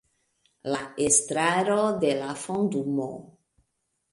[0.75, 3.11] La Estraro de la Fondumo.